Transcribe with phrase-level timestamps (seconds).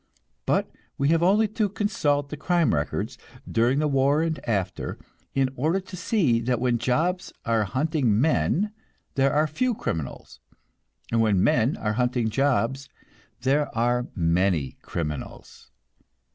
[0.47, 4.93] But we have only to consult the crime records, during the war and after the
[4.93, 8.73] war, in order to see that when jobs are hunting men
[9.13, 10.39] there are few criminals,
[11.11, 12.89] and when men are hunting jobs
[13.41, 15.69] there are many criminals.